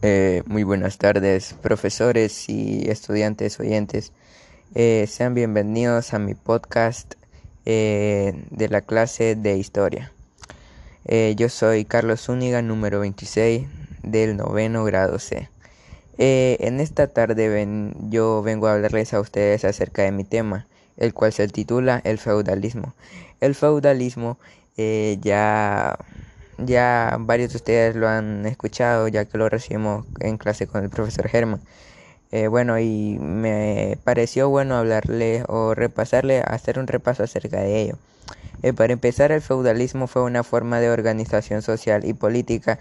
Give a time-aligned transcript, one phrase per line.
[0.00, 4.12] Eh, muy buenas tardes, profesores y estudiantes oyentes.
[4.76, 7.14] Eh, sean bienvenidos a mi podcast
[7.64, 10.12] eh, de la clase de historia.
[11.36, 13.66] yo soy Carlos Zúñiga, número 26
[14.04, 15.48] del noveno grado C.
[16.16, 21.12] en esta tarde ven, yo vengo a hablarles a ustedes acerca de mi tema, el
[21.12, 22.94] cual se titula El feudalismo.
[23.40, 24.38] El feudalismo
[24.76, 25.98] ya
[26.58, 30.90] ya varios de ustedes lo han escuchado ya que lo recibimos en clase con el
[30.90, 31.60] profesor Germán.
[32.30, 37.98] Eh, bueno, y me pareció bueno hablarle o repasarle, hacer un repaso acerca de ello.
[38.62, 42.78] Eh, para empezar, el feudalismo fue una forma de organización social y política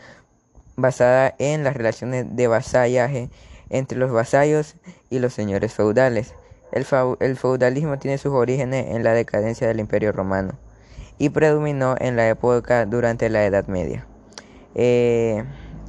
[0.75, 3.29] basada en las relaciones de vasallaje
[3.69, 4.75] entre los vasallos
[5.09, 6.33] y los señores feudales.
[6.71, 6.85] El,
[7.21, 10.57] el feudalismo tiene sus orígenes en la decadencia del Imperio Romano
[11.17, 14.05] y predominó en la época durante la Edad Media.
[14.75, 15.43] Eh,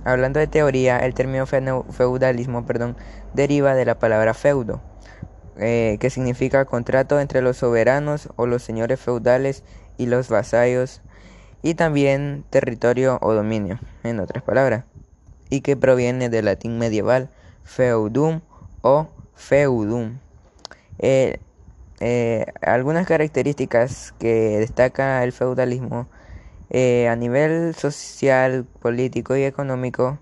[0.05, 2.97] hablando de teoría, el término feudalismo perdón,
[3.35, 4.81] deriva de la palabra feudo,
[5.59, 9.65] eh, que significa contrato entre los soberanos o los señores feudales
[9.97, 11.03] y los vasallos,
[11.63, 14.85] y también territorio o dominio, en otras palabras,
[15.51, 17.31] y que proviene del latín medieval
[17.65, 18.41] feudum
[18.83, 20.19] o feudum.
[20.99, 21.39] Eh,
[22.01, 26.07] eh, algunas características que destaca el feudalismo
[26.71, 30.19] eh, a nivel social, político y económico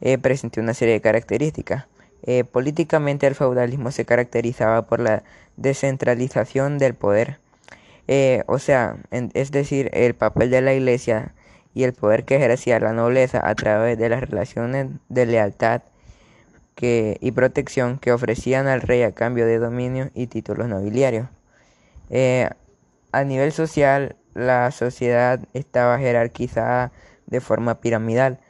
[0.00, 1.86] eh, presentó una serie de características.
[2.50, 5.22] políticamente el feudalismo se caracterizaba por la
[5.56, 7.38] descentralización del poder,
[8.46, 11.34] o sea, es decir, el papel de la iglesia
[11.74, 15.82] y el poder que ejercía la nobleza a través de las relaciones de lealtad
[16.78, 21.28] y protección que ofrecían al rey a cambio de dominio y títulos nobiliarios.
[22.10, 22.50] Eh,
[23.12, 26.92] a nivel social, la sociedad estaba jerarquizada
[27.26, 28.40] de forma piramidal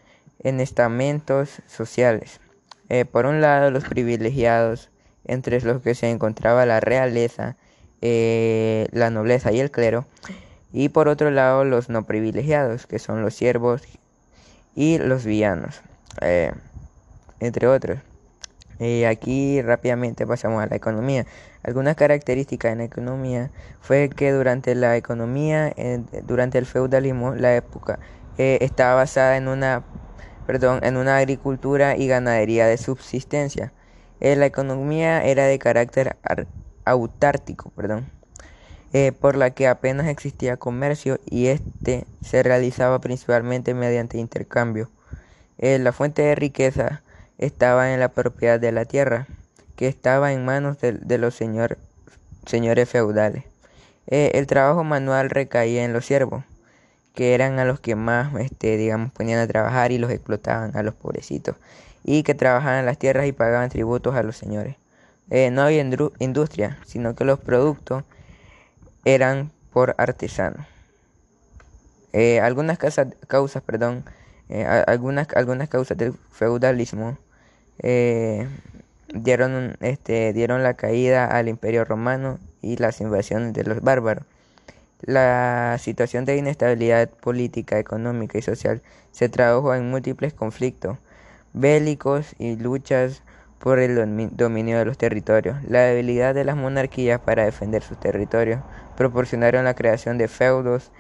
[0.41, 2.41] en estamentos sociales.
[2.89, 4.91] Eh, por un lado, los privilegiados,
[5.25, 7.57] entre los que se encontraba la realeza,
[8.03, 10.05] eh, la nobleza y el clero,
[10.73, 13.83] y por otro lado, los no privilegiados, que son los siervos
[14.75, 15.81] y los villanos,
[17.41, 17.99] entre otros.
[18.79, 21.27] Y aquí rápidamente pasamos a la economía.
[21.63, 23.51] Algunas características en la economía
[23.81, 25.75] fue que durante la economía,
[26.25, 27.99] durante el feudalismo, la época
[28.39, 29.83] eh, estaba basada en una,
[30.47, 33.73] perdón, en una agricultura y ganadería de subsistencia.
[34.21, 36.17] Eh, la economía era de carácter
[36.85, 38.11] autártico, perdón,
[38.93, 44.91] eh, por la que apenas existía comercio y este se realizaba principalmente mediante intercambio.
[45.59, 47.03] la fuente de riqueza
[47.39, 49.27] estaba en la propiedad de la tierra,
[49.77, 53.45] que estaba en manos de, los señores feudales.
[54.07, 56.45] Eh, el trabajo manual recaía en los siervos,
[57.15, 60.83] que eran a los que más, este, digamos, ponían a trabajar y los explotaban a
[60.83, 61.57] los pobrecitos,
[62.05, 64.77] y que trabajaban las tierras y pagaban tributos a los señores.
[65.29, 65.85] Eh, no había
[66.21, 68.05] industria, sino que los productos
[69.05, 70.67] eran por artesanos.
[72.13, 74.05] Eh, algunas causas, perdón,
[74.87, 77.19] algunas, algunas causas del feudalismo
[77.79, 78.49] eh,
[79.13, 84.25] dieron, este, dieron la caída al imperio romano y las invasiones de los bárbaros.
[85.03, 88.83] La situación de inestabilidad política, económica y social
[89.13, 90.99] se tradujo en múltiples conflictos
[91.53, 93.23] bélicos y luchas
[93.59, 93.97] por el
[94.37, 95.57] dominio de los territorios.
[95.69, 98.61] La debilidad de las monarquías para defender sus territorios
[98.97, 100.93] proporcionaron la creación de feudos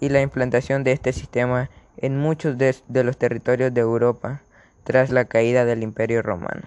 [0.00, 4.42] y la implantación de este sistema en muchos de los territorios de Europa
[4.84, 6.62] tras la caída del Imperio Romano.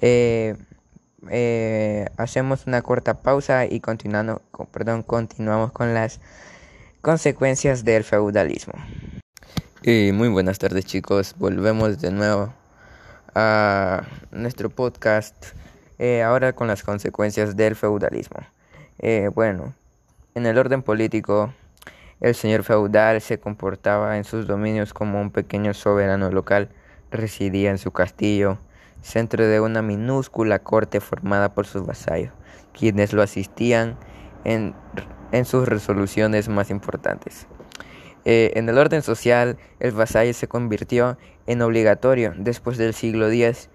[0.00, 0.54] Eh,
[1.30, 6.20] eh, hacemos una corta pausa y continuando, perdón, continuamos con las
[7.00, 8.74] consecuencias del feudalismo.
[9.82, 12.52] Y muy buenas tardes chicos, volvemos de nuevo
[13.34, 15.34] a nuestro podcast,
[15.98, 18.38] eh, ahora con las consecuencias del feudalismo.
[19.34, 19.74] bueno,
[20.34, 21.52] en el orden político,
[22.22, 26.70] el señor feudal se comportaba en sus dominios como un pequeño soberano local,
[27.10, 28.58] residía en su castillo,
[29.02, 32.32] centro de una minúscula corte formada por sus vasallos,
[32.72, 33.96] quienes lo asistían
[34.44, 34.74] en,
[35.44, 37.48] sus resoluciones más importantes.
[38.24, 41.18] Eh, en el orden social, el vasallo se convirtió
[41.48, 43.68] en obligatorio después del siglo X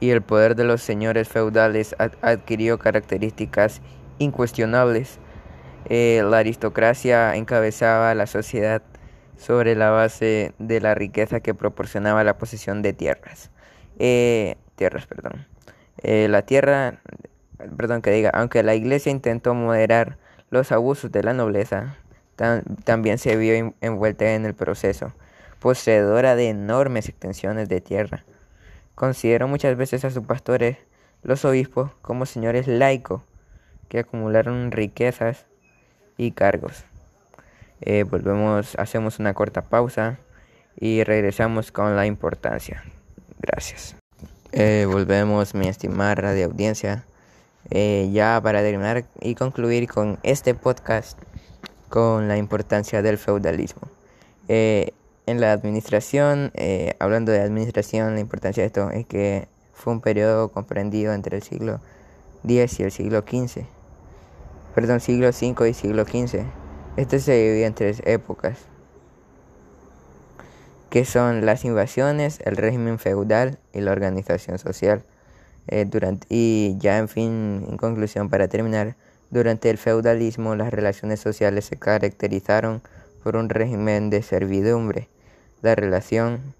[0.00, 3.82] y el poder de los señores feudales adquirió características
[4.18, 5.20] incuestionables
[5.88, 8.82] eh, la aristocracia encabezaba la sociedad
[9.36, 13.50] sobre la base de la riqueza que proporcionaba la posesión de tierras.
[13.98, 15.46] Eh, tierras, perdón.
[16.02, 17.00] Eh, la tierra,
[17.76, 20.18] perdón que diga, aunque la iglesia intentó moderar
[20.50, 21.96] los abusos de la nobleza,
[22.84, 25.12] también se vio envuelta en el proceso,
[25.60, 28.24] poseedora de enormes extensiones de tierra.
[28.94, 30.78] Consideró muchas veces a sus pastores,
[31.22, 33.22] los obispos, como señores laicos
[33.88, 35.46] que acumularon riquezas
[36.16, 36.84] y cargos.
[37.80, 40.18] Eh, volvemos, hacemos una corta pausa
[40.78, 42.84] y regresamos con la importancia.
[43.40, 43.96] Gracias.
[44.52, 47.04] Eh, volvemos, mi estimada radio audiencia.
[47.70, 51.18] Eh, ya para terminar y concluir con este podcast
[51.88, 53.88] con la importancia del feudalismo.
[54.48, 56.52] en la administración,
[57.00, 61.42] hablando de administración, la importancia de esto es que fue un periodo comprendido entre el
[61.42, 61.80] siglo
[62.44, 63.75] X y el siglo XV.
[64.76, 66.44] Perdón, siglo V y siglo XV
[66.98, 68.58] este se divide en tres épocas,
[70.90, 75.02] que son las invasiones, el régimen feudal y la organización social.
[75.68, 78.96] Eh, durante, y ya en fin, en conclusión, para terminar,
[79.30, 82.82] durante el feudalismo las relaciones sociales se caracterizaron
[83.22, 85.08] por un régimen de servidumbre.
[85.62, 86.54] La relación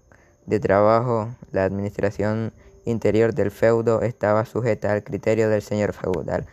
[0.47, 2.51] de trabajo, la administración
[2.83, 6.47] interior del feudo estaba sujeta al criterio del señor feudal,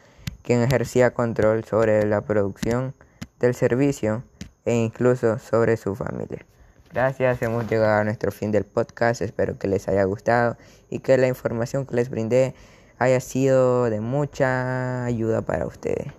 [0.44, 2.94] quien ejercía control sobre la producción
[3.40, 4.22] del servicio
[4.64, 6.46] e incluso sobre su familia.
[6.92, 10.56] Gracias, hemos llegado a nuestro fin del podcast, espero que les haya gustado
[10.90, 12.54] y que la información que les brindé
[12.98, 16.12] haya sido de mucha ayuda para ustedes.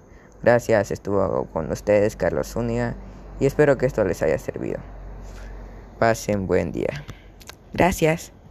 [0.43, 2.95] Gracias, estuvo con ustedes Carlos Zúñiga
[3.39, 4.79] y espero que esto les haya servido.
[5.97, 7.05] Pasen buen día.
[7.73, 8.35] Gracias.